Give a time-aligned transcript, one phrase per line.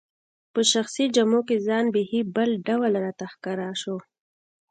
[0.53, 3.97] په شخصي جامو کي ځان بیخي بل ډول راته ښکاره شو.